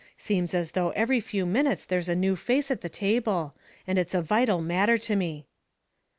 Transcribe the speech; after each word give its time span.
Seems 0.17 0.55
as 0.55 0.71
though 0.71 0.89
every 0.95 1.19
few 1.19 1.45
minutes 1.45 1.85
there's 1.85 2.09
a 2.09 2.15
new 2.15 2.35
face 2.35 2.71
at 2.71 2.81
the 2.81 2.89
table, 2.89 3.53
and 3.85 3.99
it's 3.99 4.15
a 4.15 4.21
vital 4.23 4.59
matter 4.59 4.97
to 4.97 5.15
me." 5.15 5.45